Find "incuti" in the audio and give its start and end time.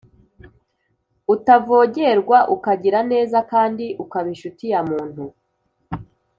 4.33-4.65